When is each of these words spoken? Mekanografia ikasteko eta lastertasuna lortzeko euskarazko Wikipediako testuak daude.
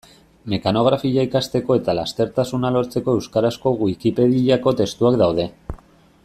Mekanografia 0.51 1.25
ikasteko 1.27 1.75
eta 1.79 1.95
lastertasuna 1.99 2.73
lortzeko 2.77 3.15
euskarazko 3.19 3.75
Wikipediako 3.83 4.75
testuak 4.83 5.21
daude. 5.25 5.47